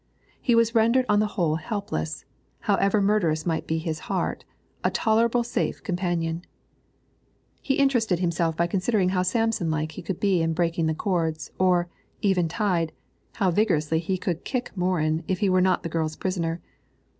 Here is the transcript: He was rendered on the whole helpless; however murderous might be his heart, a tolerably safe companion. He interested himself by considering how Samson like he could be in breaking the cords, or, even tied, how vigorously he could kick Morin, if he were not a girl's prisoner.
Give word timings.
He 0.41 0.55
was 0.55 0.73
rendered 0.73 1.05
on 1.07 1.19
the 1.19 1.27
whole 1.37 1.57
helpless; 1.57 2.25
however 2.61 3.03
murderous 3.03 3.45
might 3.45 3.67
be 3.67 3.77
his 3.77 3.99
heart, 4.09 4.45
a 4.83 4.89
tolerably 4.89 5.43
safe 5.43 5.83
companion. 5.83 6.43
He 7.61 7.75
interested 7.75 8.17
himself 8.17 8.57
by 8.57 8.65
considering 8.65 9.09
how 9.09 9.21
Samson 9.21 9.69
like 9.69 9.91
he 9.91 10.01
could 10.01 10.19
be 10.19 10.41
in 10.41 10.53
breaking 10.53 10.87
the 10.87 10.95
cords, 10.95 11.51
or, 11.59 11.87
even 12.19 12.47
tied, 12.47 12.93
how 13.33 13.51
vigorously 13.51 13.99
he 13.99 14.17
could 14.17 14.43
kick 14.43 14.71
Morin, 14.75 15.23
if 15.27 15.37
he 15.37 15.51
were 15.51 15.61
not 15.61 15.85
a 15.85 15.89
girl's 15.89 16.15
prisoner. 16.15 16.63